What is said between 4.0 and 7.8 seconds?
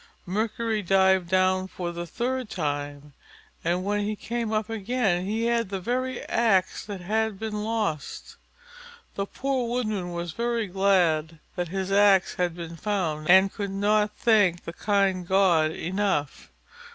came up again he had the very axe that had been